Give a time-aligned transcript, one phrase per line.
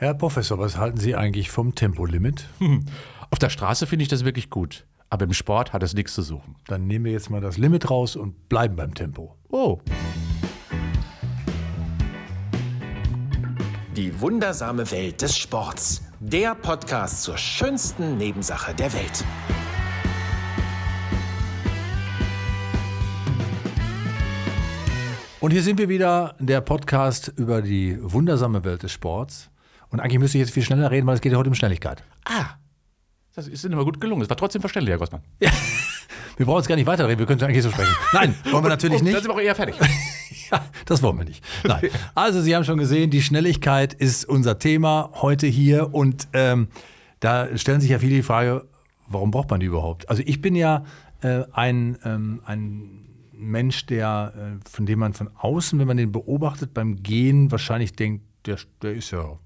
[0.00, 2.48] Herr Professor, was halten Sie eigentlich vom Tempolimit?
[3.32, 4.86] Auf der Straße finde ich das wirklich gut.
[5.10, 6.54] Aber im Sport hat es nichts zu suchen.
[6.68, 9.34] Dann nehmen wir jetzt mal das Limit raus und bleiben beim Tempo.
[9.48, 9.80] Oh.
[13.96, 16.04] Die wundersame Welt des Sports.
[16.20, 19.24] Der Podcast zur schönsten Nebensache der Welt.
[25.40, 29.50] Und hier sind wir wieder, der Podcast über die wundersame Welt des Sports.
[29.90, 32.02] Und eigentlich müsste ich jetzt viel schneller reden, weil es geht ja heute um Schnelligkeit.
[32.24, 32.56] Ah.
[33.34, 34.22] Das ist immer gut gelungen.
[34.22, 35.22] Es war trotzdem verständlich, Herr Grossmann.
[36.38, 37.92] Wir brauchen jetzt gar nicht weiterreden, wir können eigentlich so sprechen.
[38.12, 39.16] Nein, wollen wir natürlich Dann nicht.
[39.16, 39.74] sind wir auch eher fertig.
[40.50, 41.44] Ja, das wollen wir nicht.
[41.62, 41.90] Nein.
[42.14, 45.92] Also, Sie haben schon gesehen, die Schnelligkeit ist unser Thema heute hier.
[45.92, 46.68] Und ähm,
[47.20, 48.64] da stellen sich ja viele die Frage,
[49.08, 50.08] warum braucht man die überhaupt?
[50.08, 50.84] Also, ich bin ja
[51.20, 56.12] äh, ein, ähm, ein Mensch, der, äh, von dem man von außen, wenn man den
[56.12, 59.38] beobachtet, beim Gehen wahrscheinlich denkt, der, der ist ja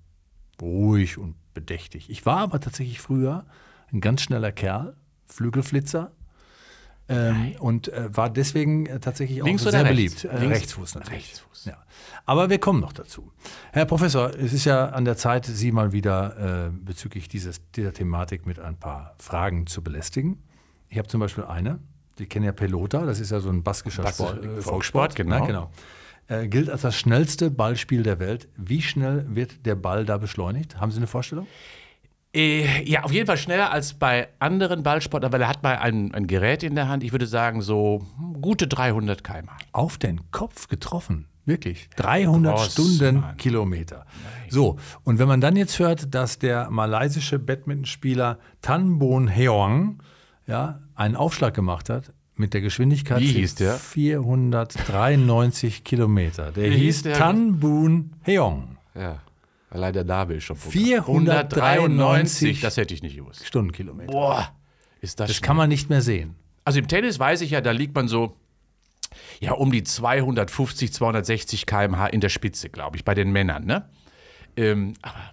[0.63, 2.09] ruhig und bedächtig.
[2.09, 3.45] Ich war aber tatsächlich früher
[3.93, 4.97] ein ganz schneller Kerl,
[5.27, 6.13] Flügelflitzer.
[7.09, 10.23] Ähm, und äh, war deswegen äh, tatsächlich auch Links oder sehr rechts?
[10.23, 10.25] beliebt.
[10.25, 11.19] Äh, Links- Rechtsfuß natürlich.
[11.25, 11.65] Rechtsfuß.
[11.67, 11.77] Ja.
[12.25, 13.33] Aber wir kommen noch dazu.
[13.73, 17.93] Herr Professor, es ist ja an der Zeit, Sie mal wieder äh, bezüglich dieses, dieser
[17.93, 20.43] Thematik mit ein paar Fragen zu belästigen.
[20.89, 21.81] Ich habe zum Beispiel eine,
[22.19, 25.17] Sie kennen ja Pelota, das ist ja so ein baskischer Baskischer Sport, äh, Volkssport, Volkssport,
[25.17, 25.41] genau.
[25.41, 25.71] Ne, genau.
[26.33, 28.49] Äh, gilt als das schnellste Ballspiel der Welt.
[28.57, 30.81] Wie schnell wird der Ball da beschleunigt?
[30.81, 31.47] Haben Sie eine Vorstellung?
[32.35, 36.15] Äh, ja, auf jeden Fall schneller als bei anderen Ballsportlern, weil er hat mal ein,
[36.15, 37.05] ein Gerät in der Hand.
[37.05, 38.07] Ich würde sagen, so
[38.41, 39.49] gute 300 km.
[39.73, 41.29] Auf den Kopf getroffen.
[41.45, 41.91] Wirklich.
[41.97, 44.07] 300 Gross, Stundenkilometer.
[44.49, 49.99] So, und wenn man dann jetzt hört, dass der malaysische Badmintonspieler Tan Bon Heong
[50.47, 53.79] ja, einen Aufschlag gemacht hat mit der Geschwindigkeit Wie hieß der?
[53.79, 56.53] 493 Kilometer.
[56.53, 57.17] Der Wie hieß der?
[57.17, 58.77] Tan Bon Heong.
[58.95, 59.23] Ja,
[59.71, 63.47] allein der Name ist schon 493 das hätte ich nicht gewusst.
[63.47, 64.13] Stundenkilometer.
[64.13, 64.53] Boah,
[65.01, 65.47] ist das, Das schnell.
[65.47, 66.35] kann man nicht mehr sehen.
[66.65, 68.37] Also im Tennis weiß ich ja, da liegt man so
[69.41, 73.89] ja um die 250, 260 km/h in der Spitze, glaube ich, bei den Männern, ne?
[74.57, 75.33] Ähm, aber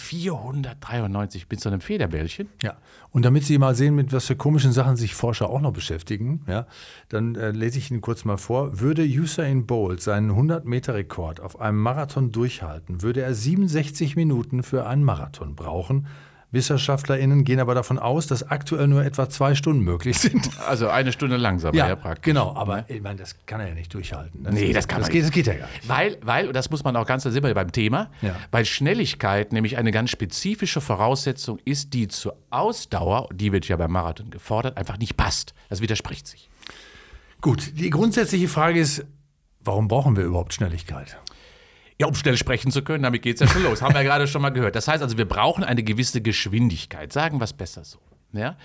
[0.00, 2.48] 493 mit so einem Federbällchen.
[2.62, 2.76] Ja,
[3.10, 6.42] und damit Sie mal sehen, mit was für komischen Sachen sich Forscher auch noch beschäftigen,
[6.46, 6.66] ja,
[7.08, 8.80] dann äh, lese ich Ihnen kurz mal vor.
[8.80, 15.04] Würde Usain Bolt seinen 100-Meter-Rekord auf einem Marathon durchhalten, würde er 67 Minuten für einen
[15.04, 16.06] Marathon brauchen.
[16.52, 20.50] WissenschaftlerInnen gehen aber davon aus, dass aktuell nur etwa zwei Stunden möglich sind.
[20.66, 22.24] Also eine Stunde langsamer, ja, praktisch.
[22.24, 24.46] genau, aber ich meine, das kann er ja nicht durchhalten.
[24.50, 25.28] Nee, das kann das man geht, nicht.
[25.28, 25.88] Das geht ja gar nicht.
[25.88, 28.34] Weil, weil, und das muss man auch ganz da sind wir beim Thema, Ja.
[28.50, 33.92] weil Schnelligkeit nämlich eine ganz spezifische Voraussetzung ist, die zur Ausdauer, die wird ja beim
[33.92, 35.54] Marathon gefordert, einfach nicht passt.
[35.68, 36.48] Das widerspricht sich.
[37.40, 39.04] Gut, die grundsätzliche Frage ist,
[39.62, 41.18] warum brauchen wir überhaupt Schnelligkeit?
[42.00, 43.82] Ja, um schnell sprechen zu können, damit geht es ja schon los.
[43.82, 44.74] Haben wir ja gerade schon mal gehört.
[44.74, 47.12] Das heißt also, wir brauchen eine gewisse Geschwindigkeit.
[47.12, 47.98] Sagen wir es besser so.
[48.32, 48.56] Ja?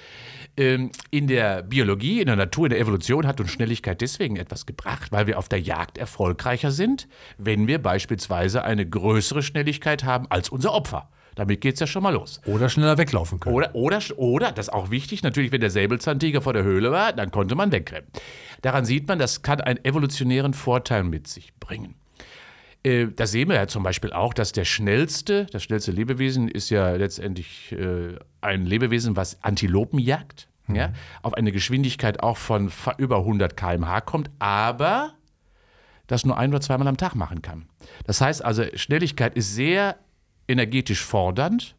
[0.56, 4.66] Ähm, in der Biologie, in der Natur, in der Evolution hat uns Schnelligkeit deswegen etwas
[4.66, 10.28] gebracht, weil wir auf der Jagd erfolgreicher sind, wenn wir beispielsweise eine größere Schnelligkeit haben
[10.30, 11.10] als unser Opfer.
[11.36, 12.40] Damit geht es ja schon mal los.
[12.46, 13.54] Oder schneller weglaufen können.
[13.54, 17.12] Oder, oder, oder, das ist auch wichtig, natürlich, wenn der Säbelzahntiger vor der Höhle war,
[17.12, 18.08] dann konnte man wegrennen.
[18.62, 21.96] Daran sieht man, das kann einen evolutionären Vorteil mit sich bringen.
[22.86, 26.70] Äh, Da sehen wir ja zum Beispiel auch, dass der schnellste, das schnellste Lebewesen ist
[26.70, 33.18] ja letztendlich äh, ein Lebewesen, was Antilopen jagt, ja, auf eine Geschwindigkeit auch von über
[33.18, 35.14] 100 km/h kommt, aber
[36.08, 37.68] das nur ein oder zweimal am Tag machen kann.
[38.06, 39.98] Das heißt also, Schnelligkeit ist sehr
[40.48, 41.76] energetisch fordernd,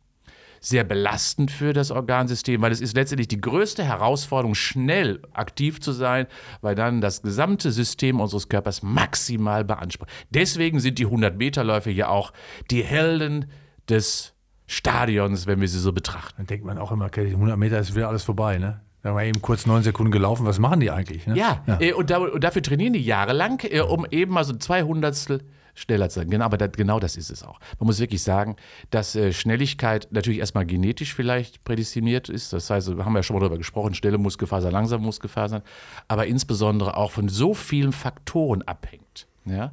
[0.66, 5.92] sehr belastend für das Organsystem, weil es ist letztendlich die größte Herausforderung, schnell aktiv zu
[5.92, 6.26] sein,
[6.60, 10.10] weil dann das gesamte System unseres Körpers maximal beansprucht.
[10.30, 12.32] Deswegen sind die 100-Meter-Läufe ja auch
[12.72, 13.46] die Helden
[13.88, 14.34] des
[14.66, 16.34] Stadions, wenn wir sie so betrachten.
[16.38, 18.80] Dann denkt man auch immer, okay, die 100 Meter ist wieder alles vorbei, ne?
[19.02, 20.46] Dann haben wir eben kurz neun Sekunden gelaufen.
[20.46, 21.28] Was machen die eigentlich?
[21.28, 21.36] Ne?
[21.36, 24.82] Ja, Äh, und, da, und dafür trainieren die jahrelang, äh, um eben mal so zwei
[24.82, 25.44] Hundertstel
[25.76, 26.30] schneller zu sein.
[26.30, 27.60] Genau, aber das, genau das ist es auch.
[27.78, 28.56] Man muss wirklich sagen,
[28.90, 32.52] dass äh, Schnelligkeit natürlich erstmal genetisch vielleicht prädestiniert ist.
[32.52, 35.62] Das heißt, wir haben ja schon mal darüber gesprochen, schnelle Muskelfasern, langsame Muskelfasern,
[36.08, 39.28] aber insbesondere auch von so vielen Faktoren abhängt.
[39.44, 39.72] Ja?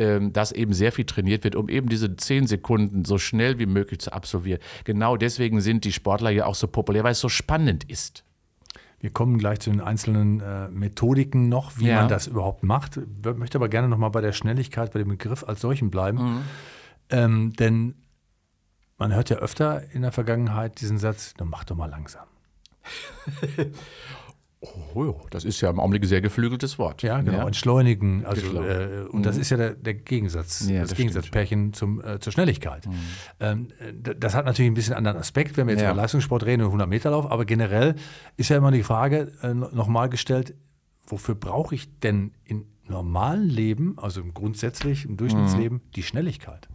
[0.00, 3.66] ähm, dass eben sehr viel trainiert wird, um eben diese zehn Sekunden so schnell wie
[3.66, 4.60] möglich zu absolvieren.
[4.84, 8.24] Genau deswegen sind die Sportler ja auch so populär, weil es so spannend ist.
[9.00, 11.96] Wir kommen gleich zu den einzelnen äh, Methodiken noch, wie Ja.
[11.96, 12.98] man das überhaupt macht.
[12.98, 16.18] Ich möchte aber gerne noch mal bei der Schnelligkeit, bei dem Begriff als solchen bleiben.
[16.18, 16.42] Mhm.
[17.08, 17.94] Ähm, denn
[18.98, 22.26] man hört ja öfter in der Vergangenheit diesen Satz, dann mach doch mal langsam.
[24.94, 27.02] Oh, das ist ja im Augenblick ein sehr geflügeltes Wort.
[27.02, 27.46] Ja, genau.
[27.46, 28.26] Entschleunigen.
[28.26, 32.18] Also, äh, und das ist ja der, der Gegensatz, Ja, das das Gegensatzpärchen zum, äh,
[32.20, 32.86] zur Schnelligkeit.
[33.40, 35.90] Ähm, d- das hat natürlich ein bisschen anderen Aspekt, wenn wir jetzt Ja.
[35.92, 37.30] über Leistungssport reden und 100-Meter-Lauf.
[37.30, 37.94] Aber generell
[38.36, 40.54] ist ja immer die Frage äh, no- nochmal gestellt,
[41.06, 46.68] wofür brauche ich denn im normalen Leben, also im grundsätzlich, im Durchschnittsleben, die Schnelligkeit?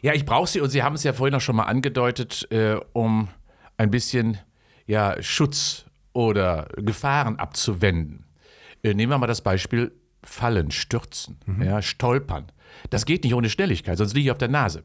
[0.00, 2.76] Ja, ich brauche sie und Sie haben es ja vorhin auch schon mal angedeutet, äh,
[2.94, 3.28] um
[3.76, 4.38] ein bisschen
[4.86, 8.24] ja, Schutz oder Gefahren abzuwenden.
[8.82, 9.92] Äh, nehmen wir mal das Beispiel
[10.22, 12.52] Fallen, Stürzen, ja, Stolpern.
[12.90, 14.84] Das geht nicht ohne Schnelligkeit, sonst liege ich auf der Nase.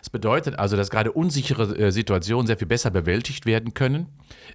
[0.00, 4.08] Das bedeutet also, dass gerade unsichere äh, Situationen sehr viel besser bewältigt werden können,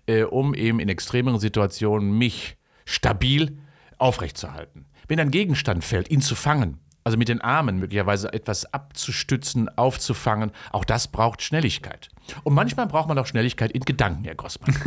[0.06, 3.58] äh, um eben in extremeren Situationen mich stabil
[3.98, 4.86] aufrechtzuerhalten.
[5.08, 10.52] Wenn ein Gegenstand fällt, ihn zu fangen, also mit den Armen möglicherweise etwas abzustützen, aufzufangen,
[10.74, 12.10] auch das braucht Schnelligkeit.
[12.44, 14.76] Und manchmal braucht man auch Schnelligkeit in Gedanken, Herr Grossmann.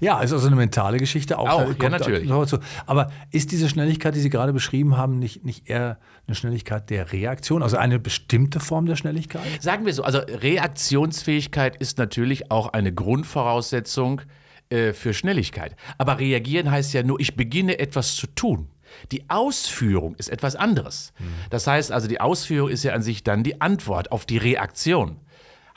[0.00, 1.38] Ja, ist also eine mentale Geschichte.
[1.38, 2.26] Auch, Auch, ja, natürlich.
[2.26, 2.58] dazu.
[2.86, 7.12] Aber ist diese Schnelligkeit, die Sie gerade beschrieben haben, nicht, nicht eher eine Schnelligkeit der
[7.12, 9.42] Reaktion, also eine bestimmte Form der Schnelligkeit?
[9.60, 14.22] Sagen wir so, also Reaktionsfähigkeit ist natürlich auch eine Grundvoraussetzung
[14.70, 15.76] äh, für Schnelligkeit.
[15.98, 18.68] Aber reagieren heißt ja nur, ich beginne etwas zu tun.
[19.12, 21.12] Die Ausführung ist etwas anderes.
[21.50, 25.20] Das heißt also, die Ausführung ist ja an sich dann die Antwort auf die Reaktion.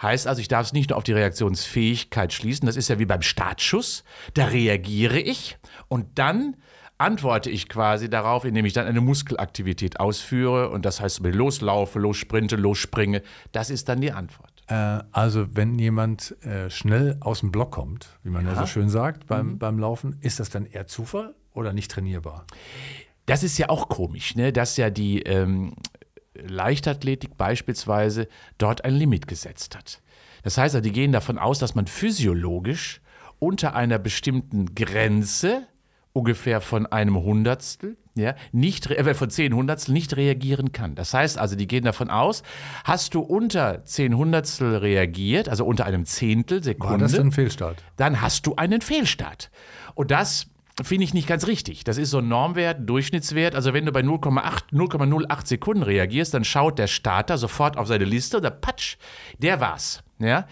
[0.02, 3.06] Heißt also, ich darf es nicht nur auf die Reaktionsfähigkeit schließen, das ist ja wie
[3.06, 4.04] beim Startschuss.
[4.34, 5.58] Da reagiere ich
[5.90, 6.56] und dann
[6.98, 11.36] antworte ich quasi darauf, indem ich dann eine Muskelaktivität ausführe und das heißt, wenn ich
[11.36, 13.22] loslaufe, lossprinte, losspringe,
[13.52, 14.52] das ist dann die Antwort.
[14.68, 18.90] Äh, also wenn jemand äh, schnell aus dem Block kommt, wie man ja, so schön
[18.90, 22.46] sagt beim, beim Laufen, ist das dann eher Zufall oder nicht trainierbar?
[23.26, 24.52] Das ist ja auch komisch, ne?
[24.52, 25.74] dass ja die ähm,
[26.34, 28.28] Leichtathletik beispielsweise
[28.58, 30.02] dort ein Limit gesetzt hat.
[30.44, 33.02] Das heißt, also, die gehen davon aus, dass man physiologisch
[33.40, 35.68] unter einer bestimmten Grenze,
[36.14, 40.96] ungefähr von einem Hundertstel, ja, nicht, äh, von zehn Hundertstel nicht reagieren kann.
[40.96, 42.44] Das heißt also, die gehen davon aus,
[42.84, 47.32] hast du unter zehn Hundertstel reagiert, also unter einem Zehntel Sekunde, War das dann ein
[47.32, 47.84] Fehlstart?
[47.96, 49.50] dann hast du einen Fehlstart.
[49.96, 50.48] Und das
[50.84, 51.84] finde ich nicht ganz richtig.
[51.84, 53.56] Das ist so ein Normwert, ein Durchschnittswert.
[53.56, 58.06] Also wenn du bei 0,8 0,08 Sekunden reagierst, dann schaut der Starter sofort auf seine
[58.06, 58.96] Liste und der Patsch,
[59.38, 60.04] der war's.
[60.20, 60.48] Ja?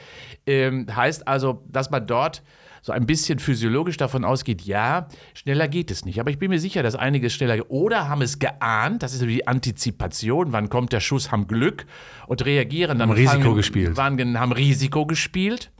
[0.45, 2.43] Ähm, heißt also, dass man dort
[2.81, 6.19] so ein bisschen physiologisch davon ausgeht, ja, schneller geht es nicht.
[6.21, 9.19] Aber ich bin mir sicher, dass einige schneller ge- oder haben es geahnt, das ist
[9.19, 11.85] so die Antizipation, wann kommt der Schuss, haben Glück
[12.27, 13.97] und reagieren dann Haben Risiko fangen- gespielt.
[13.97, 15.71] waren, haben Risiko gespielt.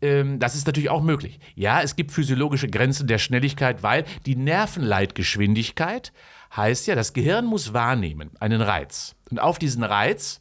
[0.00, 1.40] Ähm, das ist natürlich auch möglich.
[1.54, 6.12] Ja, es gibt physiologische Grenzen der Schnelligkeit, weil die Nervenleitgeschwindigkeit
[6.56, 9.16] heißt ja, das Gehirn muss wahrnehmen, einen Reiz.
[9.30, 10.40] Und auf diesen Reiz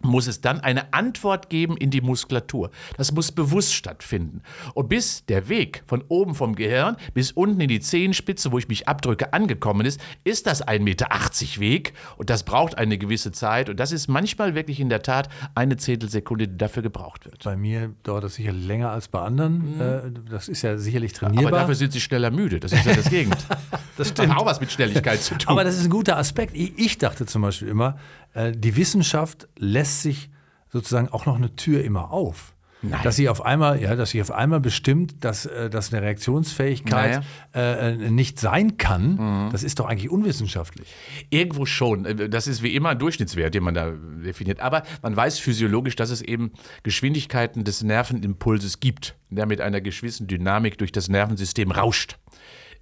[0.00, 2.70] muss es dann eine Antwort geben in die Muskulatur.
[2.96, 4.42] Das muss bewusst stattfinden.
[4.74, 8.68] Und bis der Weg von oben vom Gehirn bis unten in die Zehenspitze, wo ich
[8.68, 13.32] mich abdrücke, angekommen ist, ist das ein Meter 80 Weg und das braucht eine gewisse
[13.32, 17.42] Zeit und das ist manchmal wirklich in der Tat eine Zehntelsekunde, die dafür gebraucht wird.
[17.44, 19.80] Bei mir dauert das sicher länger als bei anderen.
[19.80, 21.60] Äh, das ist ja sicherlich Aber trainierbar.
[21.60, 22.60] dafür sind sie schneller müde.
[22.60, 23.58] Das ist ja das Gegenteil.
[23.96, 24.32] das stimmt.
[24.34, 25.48] Hat auch was mit Schnelligkeit zu tun.
[25.48, 26.54] Aber das ist ein guter Aspekt.
[26.54, 27.98] Ich, dachte zum Beispiel immer,
[28.34, 30.30] die Wissenschaft lässt sich
[30.70, 32.54] sozusagen auch noch eine Tür immer auf.
[32.80, 33.00] Nein.
[33.02, 37.24] Dass sie auf einmal, ja, dass sie auf einmal bestimmt, dass, äh, dass eine Reaktionsfähigkeit
[37.52, 39.48] äh, äh, nicht sein kann, Mhm.
[39.50, 40.86] das ist doch eigentlich unwissenschaftlich.
[41.28, 42.30] Irgendwo schon.
[42.30, 43.90] Das ist wie immer ein Durchschnittswert, den man da
[44.24, 44.60] definiert.
[44.60, 46.52] Aber man weiß physiologisch, dass es eben
[46.84, 52.16] Geschwindigkeiten des Nervenimpulses gibt, der mit einer gewissen Dynamik durch das Nervensystem rauscht.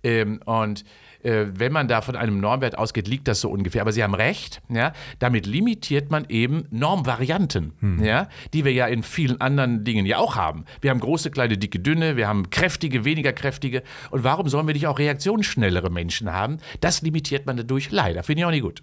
[0.02, 0.84] Ähm, und
[1.26, 3.82] äh, wenn man da von einem Normwert ausgeht, liegt das so ungefähr.
[3.82, 9.02] Aber Sie haben recht, ja, damit limitiert man eben Normvarianten, ja, die wir ja in
[9.02, 10.64] vielen anderen Dingen ja auch haben.
[10.80, 13.82] Wir haben große, kleine, dicke, dünne, wir haben kräftige, weniger kräftige.
[14.10, 16.58] Und warum sollen wir nicht auch reaktionsschnellere Menschen haben?
[16.80, 18.22] Das limitiert man dadurch leider.
[18.22, 18.82] Finde ich auch nicht gut.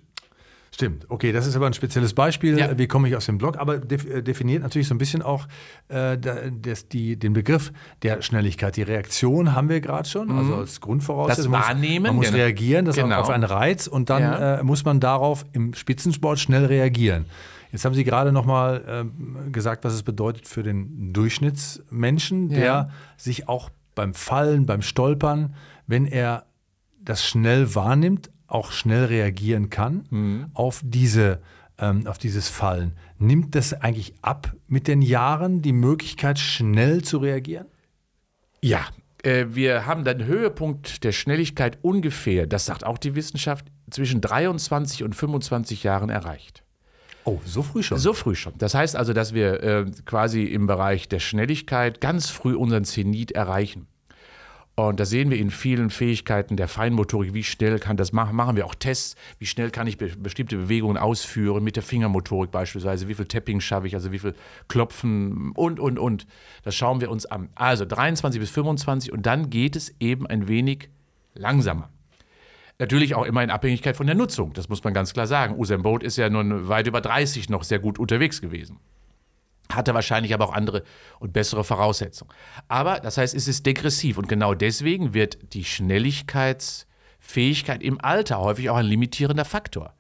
[0.74, 1.06] Stimmt.
[1.08, 2.58] Okay, das ist aber ein spezielles Beispiel.
[2.58, 2.76] Ja.
[2.80, 3.58] Wie komme ich aus dem Blog?
[3.60, 5.46] Aber äh, definiert natürlich so ein bisschen auch
[5.90, 8.76] äh, da- das, die, den Begriff der Schnelligkeit.
[8.76, 11.52] Die Reaktion haben wir gerade schon, also als Grundvoraussetzung.
[11.52, 11.54] Mhm.
[11.54, 12.38] Das Man muss- Wahrnehmen, Man muss genau.
[12.38, 13.20] reagieren, das Genau.
[13.20, 14.56] auf einen Reiz und dann Ja.
[14.62, 17.26] äh, muss man darauf im Spitzensport schnell reagieren.
[17.72, 22.66] Jetzt haben Sie gerade noch mal ähm, gesagt, was es bedeutet für den Durchschnittsmenschen, der
[22.66, 22.90] Ja.
[23.18, 25.54] sich auch beim Fallen, beim Stolpern,
[25.88, 26.46] wenn er
[27.02, 30.46] das schnell wahrnimmt, auch schnell reagieren kann Mhm.
[30.54, 31.42] auf, diese,
[31.78, 32.94] ähm, auf dieses Fallen.
[33.18, 37.68] Nimmt das eigentlich ab mit den Jahren, die Möglichkeit, schnell zu reagieren?
[38.62, 38.86] Ja,
[39.24, 45.04] äh, wir haben den Höhepunkt der Schnelligkeit ungefähr, das sagt auch die Wissenschaft, zwischen 23
[45.04, 46.64] und 25 Jahren erreicht.
[47.26, 47.98] Oh, so früh schon.
[47.98, 48.54] So früh schon.
[48.58, 53.32] Das heißt also, dass wir äh, quasi im Bereich der Schnelligkeit ganz früh unseren Zenit
[53.32, 53.88] erreichen.
[54.76, 58.36] Und da sehen wir in vielen Fähigkeiten der Feinmotorik, wie schnell kann das machen.
[58.36, 62.50] Machen wir auch Tests, wie schnell kann ich be bestimmte Bewegungen ausführen, mit der Fingermotorik
[62.50, 64.34] beispielsweise, wie viel Tapping schaffe ich, also wie viel
[64.68, 66.26] Klopfen und, und, und.
[66.64, 67.50] Das schauen wir uns an.
[67.54, 70.90] Also 23 bis 25 und dann geht es eben ein wenig
[71.36, 71.92] langsamer.
[72.80, 75.56] Natürlich auch immer in Abhängigkeit von der Nutzung, das muss man ganz klar sagen.
[75.56, 78.80] Usain Bolt ist ja nun weit über 30 noch sehr gut unterwegs gewesen
[79.76, 80.82] hatte wahrscheinlich aber auch andere
[81.20, 82.32] und bessere Voraussetzungen.
[82.68, 88.70] Aber das heißt, es ist degressiv und genau deswegen wird die Schnelligkeitsfähigkeit im Alter häufig
[88.70, 89.94] auch ein limitierender Faktor.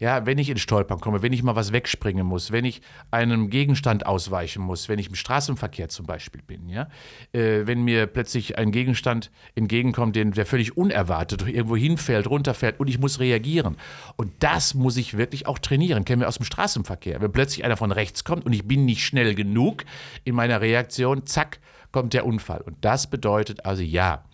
[0.00, 2.80] Ja, wenn ich in Stolpern komme, wenn ich mal was wegspringen muss, wenn ich
[3.10, 6.88] einem Gegenstand ausweichen muss, wenn ich im Straßenverkehr zum Beispiel bin, ja,
[7.32, 12.88] äh, wenn mir plötzlich ein Gegenstand entgegenkommt, den, der völlig unerwartet irgendwo hinfällt, runterfällt und
[12.88, 13.76] ich muss reagieren.
[14.16, 16.06] Und das muss ich wirklich auch trainieren.
[16.06, 17.20] Kennen wir aus dem Straßenverkehr.
[17.20, 19.84] Wenn plötzlich einer von rechts kommt und ich bin nicht schnell genug
[20.24, 21.60] in meiner Reaktion, zack,
[21.92, 22.62] kommt der Unfall.
[22.62, 24.24] Und das bedeutet also ja,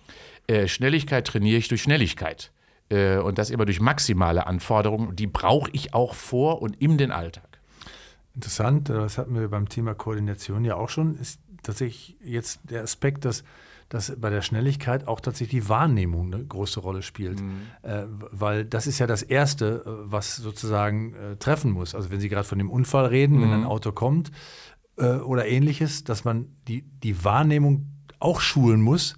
[0.47, 2.53] äh, Schnelligkeit trainiere ich durch Schnelligkeit.
[2.89, 5.17] Äh, und das immer durch maximale Anforderungen.
[5.17, 7.61] Die brauche ich auch vor und in den Alltag.
[8.35, 13.25] Interessant, das hatten wir beim Thema Koordination ja auch schon, ist tatsächlich jetzt der Aspekt,
[13.25, 13.45] dass,
[13.89, 17.41] dass bei der Schnelligkeit auch tatsächlich die Wahrnehmung eine große Rolle spielt.
[17.41, 17.63] Mhm.
[17.83, 21.95] Äh, weil das ist ja das Erste, äh, was sozusagen äh, treffen muss.
[21.95, 23.43] Also wenn Sie gerade von dem Unfall reden, mhm.
[23.43, 24.31] wenn ein Auto kommt
[24.99, 27.87] äh, oder ähnliches, dass man die, die Wahrnehmung
[28.21, 29.17] auch schulen muss,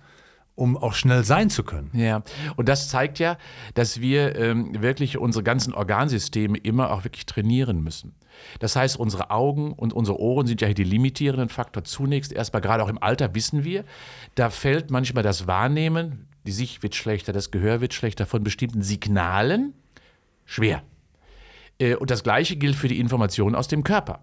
[0.59, 1.91] um auch schnell sein zu können.
[1.95, 2.23] Ja,
[2.57, 3.39] und das zeigt ja,
[3.75, 8.15] dass wir ähm, wirklich unsere ganzen Organsysteme immer auch wirklich trainieren müssen.
[8.59, 12.33] Das heißt, unsere Augen und unsere Ohren sind ja hier die limitierenden Faktor zunächst.
[12.33, 13.85] Erstmal gerade auch im Alter wissen wir,
[14.35, 18.83] da fällt manchmal das Wahrnehmen, die Sicht wird schlechter, das Gehör wird schlechter von bestimmten
[18.83, 19.75] Signalen
[20.45, 20.83] schwer.
[21.79, 24.23] Äh, und das Gleiche gilt für die Informationen aus dem Körper.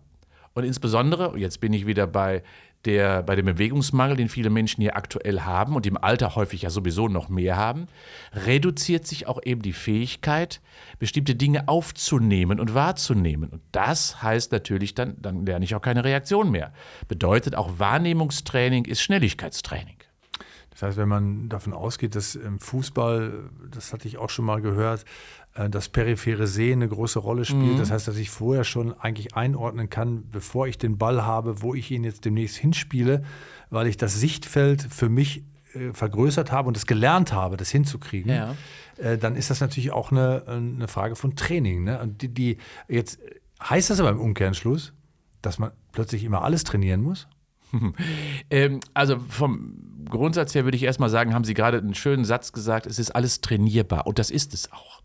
[0.53, 2.41] Und insbesondere, jetzt bin ich wieder bei
[2.85, 6.69] der, bei dem Bewegungsmangel, den viele Menschen hier aktuell haben und im Alter häufig ja
[6.69, 7.87] sowieso noch mehr haben,
[8.33, 10.61] reduziert sich auch eben die Fähigkeit,
[10.99, 13.49] bestimmte Dinge aufzunehmen und wahrzunehmen.
[13.49, 16.71] Und das heißt natürlich dann, dann lerne ich auch keine Reaktion mehr.
[17.07, 19.97] Bedeutet auch Wahrnehmungstraining ist Schnelligkeitstraining.
[20.75, 24.61] Das heißt, wenn man davon ausgeht, dass im Fußball, das hatte ich auch schon mal
[24.61, 25.05] gehört,
[25.53, 27.73] äh, das periphere Sehen eine große Rolle spielt.
[27.73, 27.77] Mhm.
[27.77, 31.73] Das heißt, dass ich vorher schon eigentlich einordnen kann, bevor ich den Ball habe, wo
[31.73, 33.23] ich ihn jetzt demnächst hinspiele,
[33.69, 38.31] weil ich das Sichtfeld für mich äh, vergrößert habe und es gelernt habe, das hinzukriegen.
[38.33, 38.55] Ja.
[38.97, 41.85] Äh, dann ist das natürlich auch eine, eine Frage von Training.
[41.85, 42.01] Ne?
[42.01, 42.57] Und die, die,
[42.89, 43.19] jetzt
[43.63, 44.91] heißt das aber im Umkehrschluss,
[45.41, 47.29] dass man plötzlich immer alles trainieren muss?
[48.49, 52.51] ähm, also vom Grundsatz her würde ich erstmal sagen, haben Sie gerade einen schönen Satz
[52.51, 55.01] gesagt, es ist alles trainierbar und das ist es auch.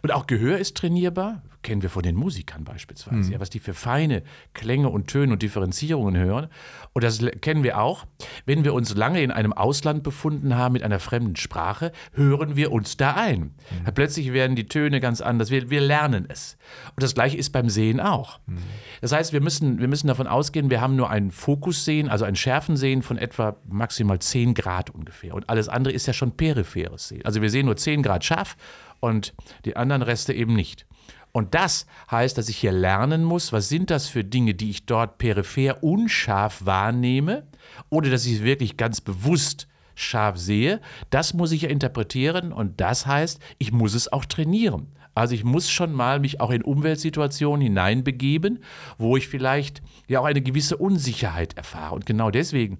[0.00, 3.32] Und auch Gehör ist trainierbar, kennen wir von den Musikern beispielsweise, mhm.
[3.32, 4.22] ja, was die für feine
[4.52, 6.48] Klänge und Töne und Differenzierungen hören.
[6.92, 8.04] Und das kennen wir auch,
[8.46, 12.72] wenn wir uns lange in einem Ausland befunden haben mit einer fremden Sprache, hören wir
[12.72, 13.40] uns da ein.
[13.40, 13.94] Mhm.
[13.94, 16.56] Plötzlich werden die Töne ganz anders, wir, wir lernen es.
[16.90, 18.40] Und das gleiche ist beim Sehen auch.
[18.46, 18.58] Mhm.
[19.00, 22.36] Das heißt, wir müssen, wir müssen davon ausgehen, wir haben nur ein Fokussehen, also ein
[22.36, 25.34] Schärfensehen von etwa maximal 10 Grad ungefähr.
[25.34, 27.24] Und alles andere ist ja schon peripheres Sehen.
[27.24, 28.56] Also wir sehen nur 10 Grad scharf
[29.02, 30.86] und die anderen Reste eben nicht.
[31.32, 34.86] Und das heißt, dass ich hier lernen muss, was sind das für Dinge, die ich
[34.86, 37.46] dort peripher unscharf wahrnehme
[37.88, 40.80] oder dass ich es wirklich ganz bewusst scharf sehe.
[41.10, 44.88] Das muss ich ja interpretieren und das heißt, ich muss es auch trainieren.
[45.14, 48.60] Also ich muss schon mal mich auch in Umweltsituationen hineinbegeben,
[48.96, 51.94] wo ich vielleicht ja auch eine gewisse Unsicherheit erfahre.
[51.94, 52.78] Und genau deswegen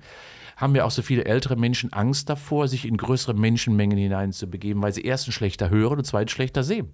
[0.62, 4.92] haben ja auch so viele ältere Menschen Angst davor, sich in größere Menschenmengen hineinzubegeben, weil
[4.92, 6.92] sie erstens schlechter hören und zweitens schlechter sehen.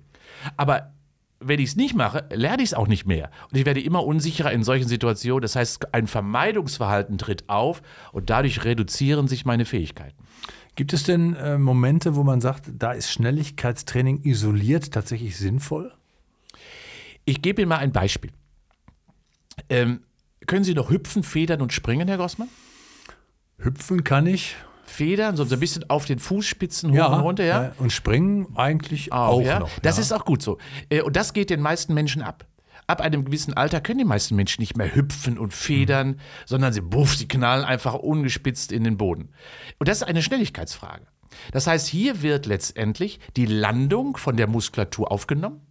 [0.56, 0.94] Aber
[1.38, 3.30] wenn ich es nicht mache, lerne ich es auch nicht mehr.
[3.50, 5.42] Und ich werde immer unsicherer in solchen Situationen.
[5.42, 7.82] Das heißt, ein Vermeidungsverhalten tritt auf
[8.12, 10.16] und dadurch reduzieren sich meine Fähigkeiten.
[10.74, 15.92] Gibt es denn äh, Momente, wo man sagt, da ist Schnelligkeitstraining isoliert tatsächlich sinnvoll?
[17.26, 18.30] Ich gebe Ihnen mal ein Beispiel.
[19.68, 20.00] Ähm,
[20.46, 22.48] können Sie noch hüpfen, federn und springen, Herr Grossmann?
[23.58, 24.56] Hüpfen kann ich.
[24.84, 27.72] Federn, so ein bisschen auf den Fußspitzen hoch ja, und runter, ja?
[27.78, 29.60] Und springen eigentlich auch, auch ja?
[29.60, 29.70] noch.
[29.80, 30.02] Das ja.
[30.02, 30.58] ist auch gut so.
[30.88, 32.46] Äh, und das geht den meisten Menschen ab.
[32.86, 36.16] Ab einem gewissen Alter können die meisten Menschen nicht mehr hüpfen und federn, mhm.
[36.46, 39.28] sondern sie buff, sie knallen einfach ungespitzt in den Boden.
[39.78, 41.06] Und das ist eine Schnelligkeitsfrage.
[41.52, 45.67] Das heißt, hier wird letztendlich die Landung von der Muskulatur aufgenommen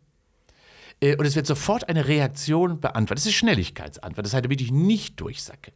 [1.04, 3.20] und es wird sofort eine Reaktion beantwortet.
[3.20, 4.26] Das ist Schnelligkeitsantwort.
[4.26, 5.72] Das heißt, damit ich nicht durchsacke.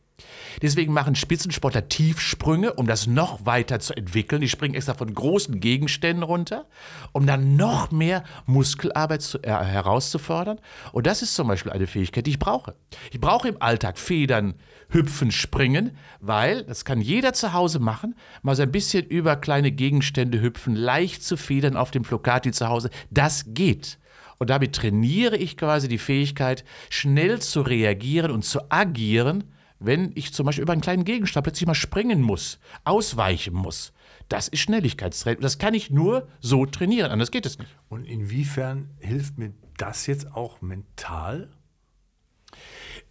[0.61, 4.41] Deswegen machen Spitzensportler Tiefsprünge, um das noch weiter zu entwickeln.
[4.41, 6.65] Die springen extra von großen Gegenständen runter,
[7.11, 10.59] um dann noch mehr Muskelarbeit zu, äh, herauszufordern.
[10.91, 12.75] Und das ist zum Beispiel eine Fähigkeit, die ich brauche.
[13.11, 14.55] Ich brauche im Alltag Federn,
[14.89, 19.71] Hüpfen, Springen, weil, das kann jeder zu Hause machen, mal so ein bisschen über kleine
[19.71, 22.89] Gegenstände hüpfen, leicht zu federn auf dem Flocati zu Hause.
[23.09, 23.97] Das geht.
[24.41, 29.43] Und damit trainiere ich quasi die Fähigkeit, schnell zu reagieren und zu agieren,
[29.77, 33.93] wenn ich zum Beispiel über einen kleinen Gegenstand plötzlich mal springen muss, ausweichen muss.
[34.29, 35.41] Das ist Schnelligkeitstraining.
[35.41, 37.69] Das kann ich nur so trainieren, anders geht es nicht.
[37.87, 41.51] Und inwiefern hilft mir das jetzt auch mental?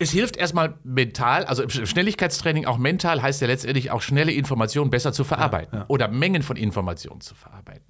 [0.00, 5.12] Es hilft erstmal mental, also Schnelligkeitstraining auch mental heißt ja letztendlich auch schnelle Informationen besser
[5.12, 5.84] zu verarbeiten ja, ja.
[5.88, 7.84] oder Mengen von Informationen zu verarbeiten.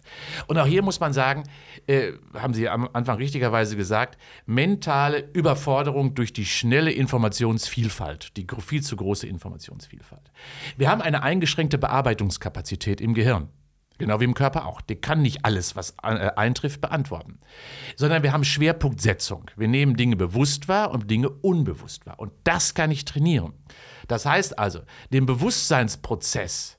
[0.48, 1.44] Und auch hier muss man sagen,
[1.86, 8.82] äh, haben Sie am Anfang richtigerweise gesagt, mentale Überforderung durch die schnelle Informationsvielfalt, die viel
[8.82, 10.32] zu große Informationsvielfalt.
[10.76, 13.50] Wir haben eine eingeschränkte Bearbeitungskapazität im Gehirn.
[14.00, 14.80] Genau wie im Körper auch.
[14.80, 17.38] Der kann nicht alles, was äh, eintrifft, beantworten.
[17.97, 19.50] Sondern wir haben Schwerpunktsetzung.
[19.57, 22.19] Wir nehmen Dinge bewusst wahr und Dinge unbewusst wahr.
[22.19, 23.52] Und das kann ich trainieren.
[24.09, 24.80] Das heißt also,
[25.12, 26.78] den Bewusstseinsprozess,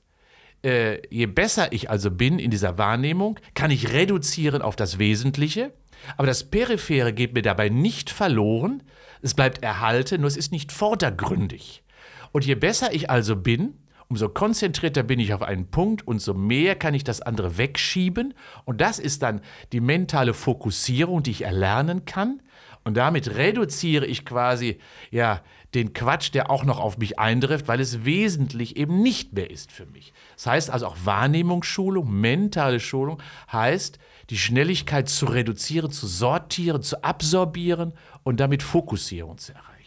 [0.64, 5.72] äh, je besser ich also bin in dieser Wahrnehmung, kann ich reduzieren auf das Wesentliche.
[6.16, 8.82] Aber das Periphere geht mir dabei nicht verloren.
[9.22, 11.84] Es bleibt erhalten, nur es ist nicht vordergründig.
[12.32, 13.74] Und je besser ich also bin,
[14.12, 18.34] umso konzentrierter bin ich auf einen Punkt und so mehr kann ich das andere wegschieben.
[18.66, 19.40] Und das ist dann
[19.72, 22.42] die mentale Fokussierung, die ich erlernen kann.
[22.84, 24.76] Und damit reduziere ich quasi
[25.10, 25.40] ja
[25.72, 29.72] den Quatsch, der auch noch auf mich eintrifft, weil es wesentlich eben nicht mehr ist
[29.72, 30.12] für mich.
[30.36, 37.02] Das heißt also auch Wahrnehmungsschulung, mentale Schulung heißt, die Schnelligkeit zu reduzieren, zu sortieren, zu
[37.02, 39.81] absorbieren und damit Fokussierung zu erreichen.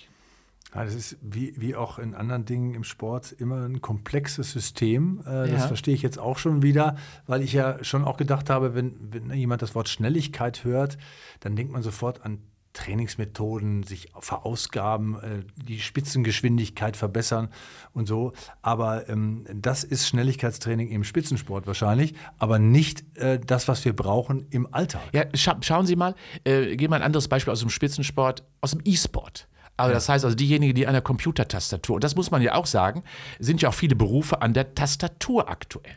[0.76, 5.22] Ja, das ist wie, wie auch in anderen Dingen im Sport immer ein komplexes System.
[5.22, 5.68] Äh, das ja.
[5.68, 9.32] verstehe ich jetzt auch schon wieder, weil ich ja schon auch gedacht habe, wenn, wenn
[9.32, 10.98] jemand das Wort Schnelligkeit hört,
[11.40, 12.40] dann denkt man sofort an
[12.76, 17.50] Trainingsmethoden, sich verausgaben, äh, die Spitzengeschwindigkeit verbessern
[17.94, 18.34] und so.
[18.62, 24.46] Aber ähm, das ist Schnelligkeitstraining im Spitzensport wahrscheinlich, aber nicht äh, das, was wir brauchen
[24.50, 25.02] im Alltag.
[25.14, 28.72] Ja, scha schauen Sie mal, äh, gehen wir ein anderes Beispiel aus dem Spitzensport, aus
[28.72, 29.48] dem E-Sport.
[29.78, 32.66] Aber das heißt also, diejenigen, die an der Computertastatur, und das muss man ja auch
[32.66, 33.04] sagen,
[33.40, 35.96] sind ja auch viele Berufe an der Tastatur aktuell.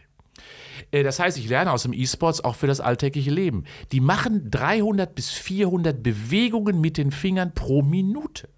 [0.90, 3.64] Äh, das heißt, ich lerne aus dem E-Sports auch für das alltägliche Leben.
[3.92, 8.48] Die machen 300 bis 400 Bewegungen mit den Fingern pro Minute.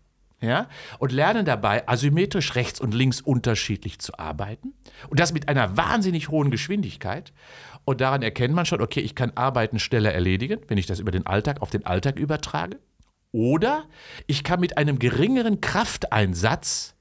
[0.43, 0.69] Ja,
[0.99, 4.73] und lernen dabei asymmetrisch rechts und links unterschiedlich zu arbeiten.
[5.11, 7.35] Und das mit einer wahnsinnig hohen Geschwindigkeit.
[7.85, 11.11] Und daran erkennt man schon, okay, ich kann Arbeiten schneller erledigen, wenn ich das über
[11.11, 12.79] den Alltag auf den Alltag übertrage.
[13.33, 13.87] Oder
[14.27, 16.95] ich kann mit einem geringeren Krafteinsatz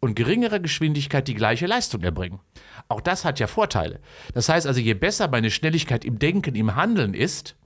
[0.00, 2.40] und geringerer Geschwindigkeit die gleiche Leistung erbringen.
[2.88, 4.00] Auch das hat ja Vorteile.
[4.34, 7.56] Das heißt also, je besser meine Schnelligkeit im Denken, im Handeln ist,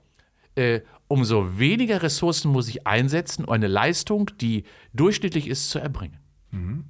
[0.55, 6.19] äh, umso weniger Ressourcen muss ich einsetzen, um eine Leistung, die durchschnittlich ist, zu erbringen.
[6.51, 6.85] Mhm.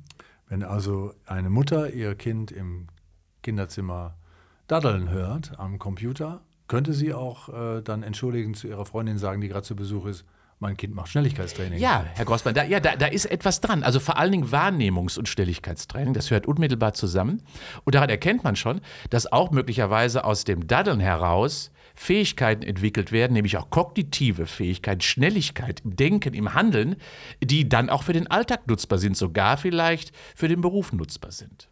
[0.48, 2.88] Wenn also eine Mutter ihr Kind im
[3.42, 4.16] Kinderzimmer
[4.66, 9.48] daddeln hört am Computer, könnte sie auch äh, dann entschuldigend zu ihrer Freundin sagen, die
[9.48, 10.24] gerade zu Besuch ist,
[10.62, 11.78] mein Kind macht Schnelligkeitstraining.
[11.78, 13.82] Ja, Herr Grossmann, da, ja, da, da ist etwas dran.
[13.82, 17.42] Also vor allen Dingen Wahrnehmungs- und Schnelligkeitstraining, das hört unmittelbar zusammen.
[17.84, 23.34] Und daran erkennt man schon, dass auch möglicherweise aus dem Daddeln heraus Fähigkeiten entwickelt werden,
[23.34, 26.96] nämlich auch kognitive Fähigkeiten, Schnelligkeit im Denken, im Handeln,
[27.42, 31.68] die dann auch für den Alltag nutzbar sind, sogar vielleicht für den Beruf nutzbar sind.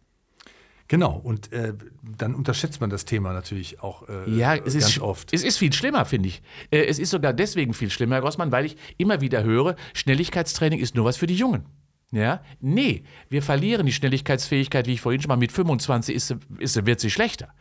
[0.91, 1.73] Genau, und äh,
[2.17, 5.33] dann unterschätzt man das Thema natürlich auch äh, ja, es ganz ist, oft.
[5.33, 6.41] Es ist viel schlimmer, finde ich.
[6.69, 10.81] Äh, es ist sogar deswegen viel schlimmer, Herr Grossmann, weil ich immer wieder höre, Schnelligkeitstraining
[10.81, 11.63] ist nur was für die Jungen.
[12.11, 12.43] Ja?
[12.59, 16.99] Nee, wir verlieren die Schnelligkeitsfähigkeit, wie ich vorhin schon mal mit 25 ist, ist, wird
[16.99, 17.53] sie schlechter.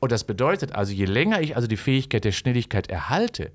[0.00, 3.52] Und das bedeutet also, je länger ich also die Fähigkeit der Schnelligkeit erhalte,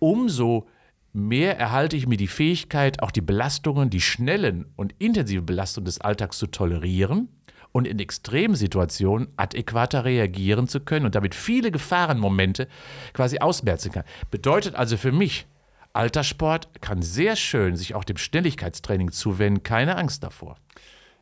[0.00, 0.68] umso
[1.14, 5.98] mehr erhalte ich mir die Fähigkeit, auch die Belastungen, die schnellen und intensiven Belastungen des
[6.02, 7.30] Alltags zu tolerieren
[7.76, 12.68] und in Extremsituationen adäquater reagieren zu können und damit viele Gefahrenmomente
[13.12, 14.04] quasi ausmerzen kann.
[14.30, 15.46] Bedeutet also für mich,
[15.92, 20.56] Alterssport kann sehr schön sich auch dem Schnelligkeitstraining zuwenden, keine Angst davor.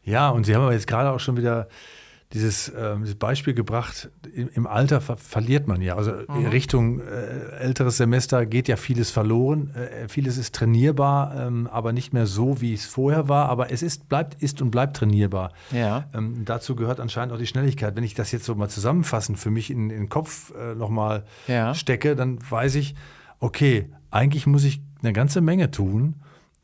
[0.04, 1.66] Ja, und Sie haben aber jetzt gerade auch schon wieder
[2.34, 5.94] dieses, äh, dieses Beispiel gebracht, im, im Alter ver verliert man ja.
[5.96, 6.40] Also mhm.
[6.40, 7.04] in Richtung äh,
[7.60, 9.70] älteres Semester geht ja vieles verloren.
[9.74, 13.48] Äh, vieles ist trainierbar, ähm, aber nicht mehr so, wie es vorher war.
[13.48, 15.52] Aber es ist, bleibt, ist und bleibt trainierbar.
[15.70, 16.08] Ja.
[16.12, 17.94] Ähm, dazu gehört anscheinend auch die Schnelligkeit.
[17.94, 21.24] Wenn ich das jetzt so mal zusammenfassend für mich in, in den Kopf äh, nochmal
[21.46, 21.72] ja.
[21.72, 22.96] stecke, dann weiß ich,
[23.38, 26.16] okay, eigentlich muss ich eine ganze Menge tun,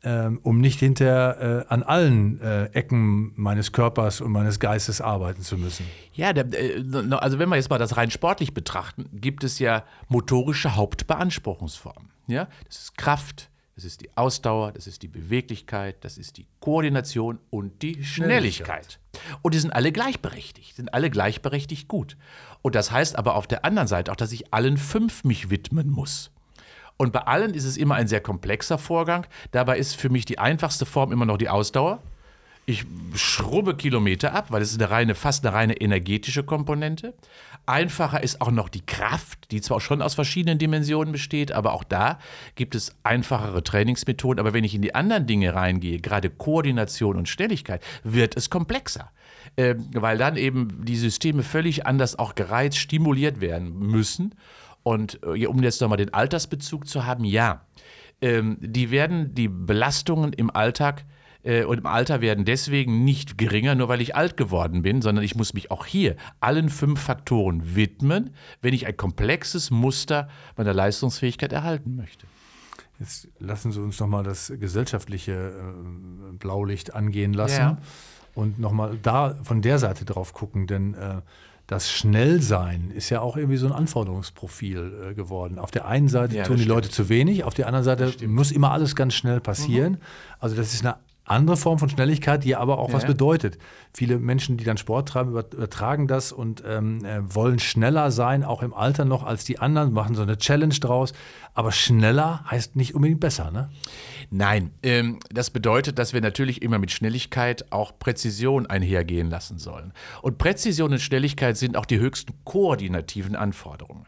[0.03, 5.41] ähm, um nicht hinterher äh, an allen äh, Ecken meines Körpers und meines Geistes arbeiten
[5.41, 5.85] zu müssen.
[6.13, 9.83] Ja, der, äh, also wenn wir jetzt mal das rein sportlich betrachten, gibt es ja
[10.07, 12.09] motorische Hauptbeanspruchungsformen.
[12.27, 12.47] Ja?
[12.65, 17.39] Das ist Kraft, das ist die Ausdauer, das ist die Beweglichkeit, das ist die Koordination
[17.49, 18.99] und die Schnelligkeit.
[19.41, 22.17] Und die sind alle gleichberechtigt, sind alle gleichberechtigt gut.
[22.61, 25.89] Und das heißt aber auf der anderen Seite auch, dass ich allen fünf mich widmen
[25.89, 26.31] muss.
[27.01, 29.25] Und bei allen ist es immer ein sehr komplexer Vorgang.
[29.49, 32.03] Dabei ist für mich die einfachste Form immer noch die Ausdauer.
[32.67, 32.85] Ich
[33.15, 37.15] schrubbe Kilometer ab, weil es ist eine reine, fast eine reine energetische Komponente.
[37.65, 41.83] Einfacher ist auch noch die Kraft, die zwar schon aus verschiedenen Dimensionen besteht, aber auch
[41.83, 42.19] da
[42.53, 44.39] gibt es einfachere Trainingsmethoden.
[44.39, 49.09] Aber wenn ich in die anderen Dinge reingehe, gerade Koordination und Schnelligkeit, wird es komplexer.
[49.55, 54.35] Äh, weil dann eben die Systeme völlig anders auch gereizt, stimuliert werden müssen.
[54.83, 57.65] Und äh, um jetzt nochmal den Altersbezug zu haben, ja,
[58.21, 61.05] ähm, die werden die Belastungen im Alltag
[61.43, 65.23] äh, und im Alter werden deswegen nicht geringer, nur weil ich alt geworden bin, sondern
[65.23, 70.73] ich muss mich auch hier allen fünf Faktoren widmen, wenn ich ein komplexes Muster meiner
[70.73, 72.27] Leistungsfähigkeit erhalten möchte.
[72.99, 77.77] Jetzt lassen Sie uns nochmal das gesellschaftliche äh, Blaulicht angehen lassen Ja.
[78.35, 81.21] und nochmal da von der Seite drauf gucken, denn äh,
[81.71, 85.57] das Schnellsein ist ja auch irgendwie so ein Anforderungsprofil äh, geworden.
[85.57, 88.51] Auf der einen Seite Ja, tun die Leute zu wenig, auf der anderen Seite muss
[88.51, 89.97] immer alles ganz schnell passieren.
[90.39, 90.97] Also das ist eine
[91.31, 92.93] andere Form von Schnelligkeit, die aber auch Ja.
[92.95, 93.57] was bedeutet.
[93.93, 98.43] Viele Menschen, die dann Sport treiben, über- übertragen das und ähm, äh, wollen schneller sein,
[98.43, 101.13] auch im Alter noch als die anderen, machen so eine Challenge draus.
[101.53, 103.69] Aber schneller heißt nicht unbedingt besser, ne?
[104.29, 109.91] Nein, ähm, das bedeutet, dass wir natürlich immer mit Schnelligkeit auch Präzision einhergehen lassen sollen.
[110.21, 114.05] Und Präzision und Schnelligkeit sind auch die höchsten koordinativen Anforderungen.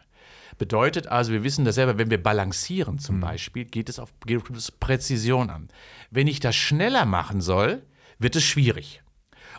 [0.58, 4.50] Bedeutet also, wir wissen das selber, wenn wir balancieren zum Beispiel, geht es auf geht
[4.50, 5.70] es Präzision an.
[6.12, 7.84] Wenn ich das schneller machen soll,
[8.20, 9.02] wird es schwierig.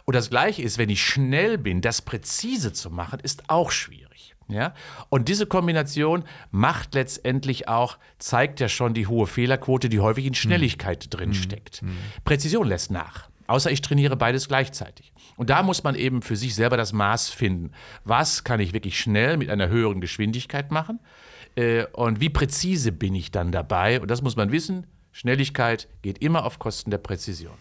[0.04, 4.34] Und das Gleiche ist, wenn ich schnell bin, das präzise zu machen, ist auch schwierig.
[4.48, 4.74] Ja?
[5.08, 10.34] Und diese Kombination macht letztendlich auch, zeigt ja schon die hohe Fehlerquote, die häufig in
[10.34, 11.82] Schnelligkeit drin steckt.
[12.24, 13.28] Präzision lässt nach.
[13.46, 15.12] Außer ich trainiere beides gleichzeitig.
[15.36, 17.72] Und da muss man eben für sich selber das Maß finden.
[18.04, 21.00] Was kann ich wirklich schnell mit einer höheren Geschwindigkeit machen?
[21.56, 24.00] Äh, und wie präzise bin ich dann dabei?
[24.00, 24.86] Und das muss man wissen.
[25.12, 27.54] Schnelligkeit geht immer auf Kosten der Präzision.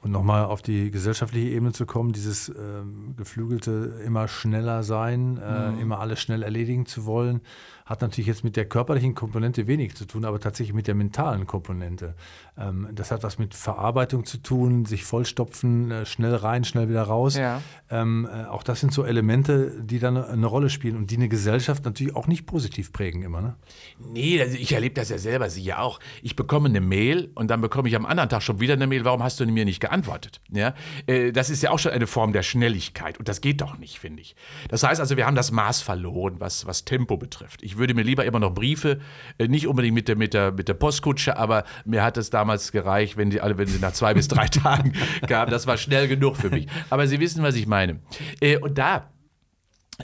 [0.00, 5.80] Und nochmal auf die gesellschaftliche Ebene zu kommen, dieses ähm, geflügelte immer schneller sein, äh,
[5.80, 7.40] immer alles schnell erledigen zu wollen,
[7.88, 11.46] hat natürlich jetzt mit der körperlichen Komponente wenig zu tun, aber tatsächlich mit der mentalen
[11.46, 12.14] Komponente.
[12.58, 17.02] Ähm, das hat was mit Verarbeitung zu tun, sich vollstopfen, äh, schnell rein, schnell wieder
[17.02, 17.36] raus.
[17.36, 17.62] Ja.
[17.90, 21.30] Ähm, äh, auch das sind so Elemente, die dann eine Rolle spielen und die eine
[21.30, 23.40] Gesellschaft natürlich auch nicht positiv prägen immer.
[23.40, 23.56] Ne?
[23.98, 25.98] Nee, also ich erlebe das ja selber, Sie ja auch.
[26.22, 29.06] Ich bekomme eine Mail und dann bekomme ich am anderen Tag schon wieder eine Mail,
[29.06, 30.42] warum hast du mir nicht geantwortet?
[30.50, 30.74] Ja,
[31.06, 33.98] äh, das ist ja auch schon eine Form der Schnelligkeit und das geht doch nicht,
[33.98, 34.36] finde ich.
[34.68, 37.62] Das heißt also, wir haben das Maß verloren, was, was Tempo betrifft.
[37.62, 39.00] Ich würde mir lieber immer noch Briefe,
[39.38, 42.72] äh, nicht unbedingt mit der, mit, der, mit der Postkutsche, aber mir hat es damals
[42.72, 44.92] gereicht, wenn die wenn sie nach zwei bis drei Tagen
[45.26, 45.50] kamen.
[45.50, 46.66] Das war schnell genug für mich.
[46.90, 48.00] Aber Sie wissen, was ich meine.
[48.40, 49.10] Äh, und da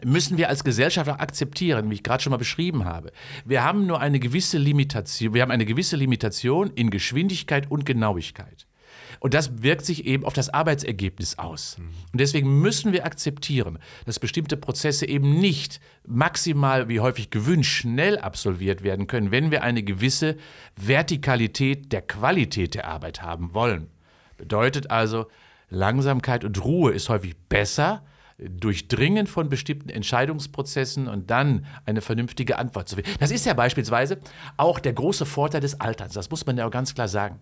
[0.03, 3.13] müssen wir als Gesellschaft auch akzeptieren, wie ich gerade schon mal beschrieben habe.
[3.45, 8.67] Wir haben nur eine gewisse Limitation, wir haben eine gewisse Limitation in Geschwindigkeit und Genauigkeit.
[9.25, 11.79] Und das wirkt sich eben auf das Arbeitsergebnis aus.
[12.13, 18.19] Und deswegen müssen wir akzeptieren, dass bestimmte Prozesse eben nicht maximal, wie häufig gewünscht, schnell
[18.19, 20.37] absolviert werden können, wenn wir eine gewisse
[20.77, 23.89] Vertikalität der Qualität der Arbeit haben wollen.
[24.37, 25.25] Bedeutet also,
[25.71, 28.05] Langsamkeit und Ruhe ist häufig besser,
[28.37, 33.13] Durchdringen von bestimmten Entscheidungsprozessen und dann eine vernünftige Antwort zu finden.
[33.21, 34.19] Das ist ja beispielsweise
[34.59, 36.13] auch der große Vorteil des Alterns.
[36.13, 37.41] Das muss man ja auch ganz klar sagen.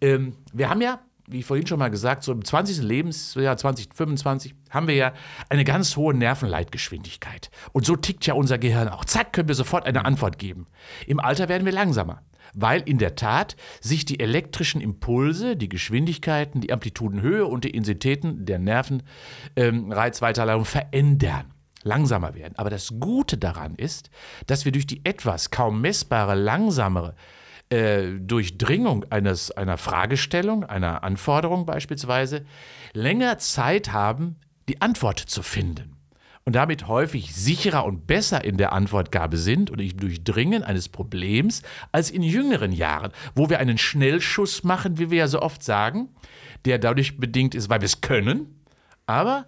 [0.00, 2.82] Ähm, wir haben ja, wie vorhin schon mal gesagt, so im 20.
[2.82, 5.12] Lebensjahr 2025 haben wir ja
[5.48, 7.50] eine ganz hohe Nervenleitgeschwindigkeit.
[7.72, 9.04] Und so tickt ja unser Gehirn auch.
[9.04, 10.66] Zack, können wir sofort eine Antwort geben.
[11.06, 12.22] Im Alter werden wir langsamer
[12.54, 18.46] weil in der Tat sich die elektrischen Impulse, die Geschwindigkeiten, die Amplitudenhöhe und die Intensitäten
[18.46, 22.54] der Nervenreizweiterleitung verändern, langsamer werden.
[22.56, 24.08] Aber das Gute daran ist,
[24.46, 27.14] dass wir durch die etwas kaum messbare, langsamere
[27.70, 32.44] äh, Durchdringung eines, einer Fragestellung, einer Anforderung beispielsweise,
[32.92, 34.36] länger Zeit haben,
[34.68, 35.94] die Antwort zu finden.
[36.44, 41.62] Und damit häufig sicherer und besser in der Antwortgabe sind oder im Durchdringen eines Problems
[41.92, 46.08] als in jüngeren Jahren, wo wir einen Schnellschuss machen, wie wir ja so oft sagen,
[46.64, 48.64] der dadurch bedingt ist, weil wir es können,
[49.04, 49.46] aber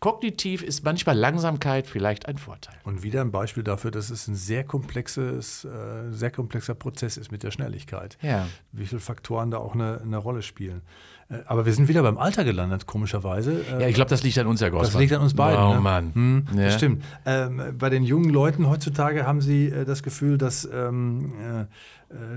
[0.00, 2.76] Kognitiv ist manchmal Langsamkeit vielleicht ein Vorteil.
[2.84, 7.32] Und wieder ein Beispiel dafür, dass es ein sehr komplexes, äh, sehr komplexer Prozess ist
[7.32, 8.18] mit der Schnelligkeit.
[8.20, 8.46] Ja.
[8.72, 10.82] Wie viele Faktoren da auch eine, eine Rolle spielen.
[11.28, 13.60] Äh, aber wir sind wieder beim Alter gelandet, komischerweise.
[13.72, 14.92] Äh, Ja, ich glaube, das liegt an uns, Herr Grossmann.
[14.92, 15.60] Das liegt an uns beiden.
[15.62, 15.80] Oh ne?
[15.80, 16.14] Mann.
[16.14, 16.64] Hm, Ja.
[16.64, 17.04] Das stimmt.
[17.24, 21.64] Ähm, bei den jungen Leuten heutzutage haben sie äh, das Gefühl, dass ähm, äh,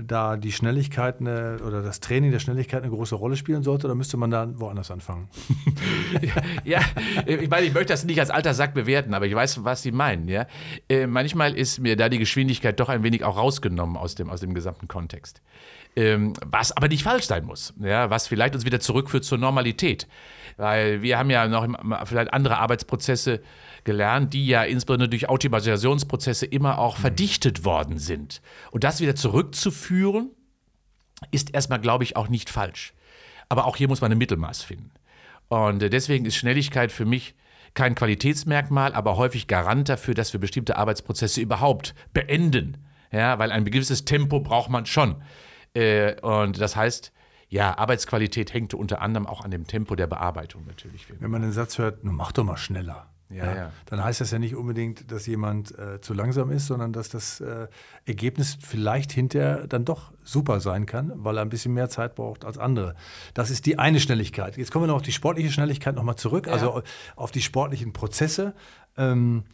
[0.04, 3.94] da die Schnelligkeit eine, oder das Training der Schnelligkeit eine große Rolle spielen sollte, oder
[3.94, 5.28] müsste man da woanders anfangen?
[6.64, 6.80] Ja,
[7.26, 9.92] ich meine, ich möchte das nicht als alter Sack bewerten, aber ich weiß, was Sie
[9.92, 10.28] meinen.
[10.28, 10.46] Ja?
[10.88, 14.40] Äh, manchmal ist mir da die Geschwindigkeit doch ein wenig auch rausgenommen aus dem, aus
[14.40, 15.40] dem gesamten Kontext.
[15.96, 18.10] Ähm, was aber nicht falsch sein muss, ja?
[18.10, 20.06] was vielleicht uns wieder zurückführt zur Normalität.
[20.56, 21.66] Weil wir haben ja noch
[22.04, 23.40] vielleicht andere Arbeitsprozesse
[23.84, 28.40] gelernt, die ja insbesondere durch Automatisationsprozesse immer auch verdichtet worden sind.
[28.70, 30.30] Und das wieder zurückzuführen,
[31.30, 32.94] ist erstmal, glaube ich, auch nicht falsch.
[33.48, 34.90] Aber auch hier muss man ein Mittelmaß finden.
[35.48, 37.34] Und äh, deswegen ist Schnelligkeit für mich
[37.74, 42.78] kein Qualitätsmerkmal, aber häufig Garant dafür, dass wir bestimmte Arbeitsprozesse überhaupt beenden.
[43.12, 45.16] Ja, weil ein gewisses Tempo braucht man schon.
[45.74, 47.12] Äh, Und das heißt,
[47.48, 51.06] ja, Arbeitsqualität hängt unter anderem auch an dem Tempo der Bearbeitung natürlich.
[51.18, 53.08] Wenn man den Satz hört, nun mach doch mal schneller.
[53.28, 53.72] Ja, ja.
[53.86, 57.40] Dann heißt das ja nicht unbedingt, dass jemand äh, zu langsam ist, sondern dass das
[57.40, 57.68] äh,
[58.04, 62.44] Ergebnis vielleicht hinterher dann doch super sein kann, weil er ein bisschen mehr Zeit braucht
[62.44, 62.96] als andere.
[63.34, 64.56] Das ist die eine Schnelligkeit.
[64.56, 66.82] Jetzt kommen wir noch auf die sportliche Schnelligkeit nochmal zurück, also
[67.14, 68.52] auf die sportlichen Prozesse.
[68.96, 69.44] Ähm,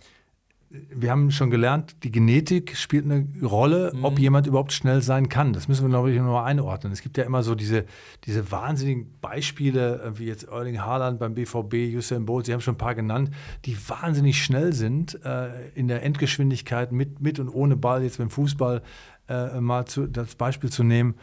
[0.90, 5.52] wir haben schon gelernt, die Genetik spielt eine Rolle, ob jemand überhaupt schnell sein kann.
[5.52, 6.92] Das müssen wir, glaube ich, noch mal einordnen.
[6.92, 7.84] Es gibt ja immer so diese,
[8.24, 12.74] diese wahnsinnigen Beispiele, äh, wie jetzt Erling Haaland beim BVB, Usain Bolt, Sie haben schon
[12.74, 13.30] ein paar genannt,
[13.64, 18.30] die wahnsinnig schnell sind äh, in der Endgeschwindigkeit mit, mit und ohne Ball, jetzt beim
[18.30, 18.82] Fußball
[19.28, 21.14] äh, mal zu, das Beispiel zu nehmen.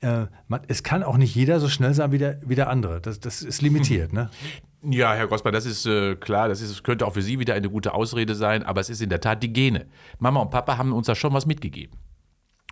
[0.00, 3.00] Äh, man, es kann auch nicht jeder so schnell sein wie der, wie der andere.
[3.00, 4.12] Das, das ist limitiert.
[4.12, 4.30] Ne?
[4.82, 7.68] Ja, Herr Grossmann, das ist äh, klar, das ist, könnte auch für Sie wieder eine
[7.68, 9.86] gute Ausrede sein, aber es ist in der Tat die Gene.
[10.18, 11.98] Mama und Papa haben uns da schon was mitgegeben.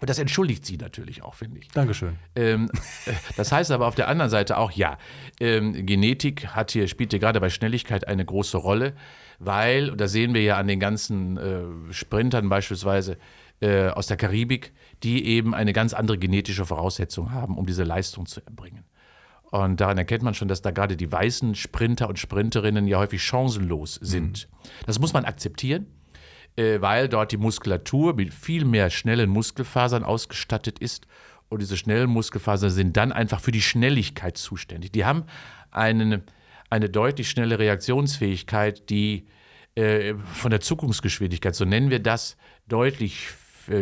[0.00, 1.68] Und das entschuldigt Sie natürlich auch, finde ich.
[1.68, 2.16] Dankeschön.
[2.34, 2.70] Ähm,
[3.06, 4.96] äh, das heißt aber auf der anderen Seite auch, ja,
[5.40, 8.94] ähm, Genetik hat hier, spielt hier gerade bei Schnelligkeit eine große Rolle,
[9.38, 13.18] weil, und da sehen wir ja an den ganzen äh, Sprintern beispielsweise
[13.60, 18.26] äh, aus der Karibik, die eben eine ganz andere genetische Voraussetzung haben, um diese Leistung
[18.26, 18.84] zu erbringen.
[19.50, 23.22] Und daran erkennt man schon, dass da gerade die weißen Sprinter und Sprinterinnen ja häufig
[23.22, 24.48] chancenlos sind.
[24.86, 25.86] Das muss man akzeptieren,
[26.56, 31.06] äh, weil dort die Muskulatur mit viel mehr schnellen Muskelfasern ausgestattet ist.
[31.48, 34.92] Und diese schnellen Muskelfasern sind dann einfach für die Schnelligkeit zuständig.
[34.92, 35.24] Die haben
[35.70, 36.24] einen,
[36.68, 39.28] eine deutlich schnelle Reaktionsfähigkeit, die
[39.76, 43.28] äh, von der Zuckungsgeschwindigkeit, so nennen wir das, deutlich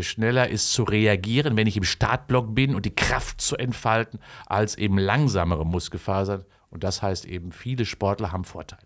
[0.03, 4.77] schneller ist zu reagieren, wenn ich im Startblock bin und die Kraft zu entfalten, als
[4.77, 6.44] eben langsamere Muskelfasern.
[6.70, 8.83] Und das heißt eben, viele Sportler haben Vorteile.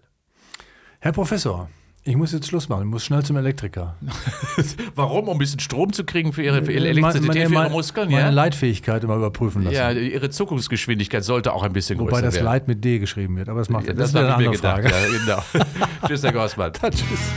[1.00, 1.68] Herr Professor,
[2.04, 2.82] ich muss jetzt Schluss machen.
[2.82, 3.96] Ich muss schnell zum Elektriker.
[4.94, 5.28] Warum?
[5.28, 7.62] Um ein bisschen Strom zu kriegen für ihre, für ihre Äh, Elektrizität, meine- für ihre
[7.62, 8.10] meine- Muskeln?
[8.10, 8.30] Meine Ja?
[8.30, 9.74] Leitfähigkeit immer überprüfen lassen.
[9.76, 12.44] ja, ihre Zuckungsgeschwindigkeit sollte auch ein bisschen Wobei größer das werden.
[12.46, 14.58] Leit mit D geschrieben wird, aber das macht Ja, das, das ist eine andere mir
[14.58, 14.82] Frage.
[14.84, 15.02] gedacht.
[15.28, 15.76] Ja, genau.
[16.06, 16.72] Tschüss, Herr Gossmann.
[16.90, 17.32] Tschüss.